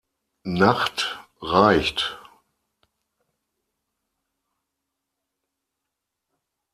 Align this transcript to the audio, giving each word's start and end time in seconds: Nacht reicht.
Nacht 0.47 1.19
reicht. 1.41 2.17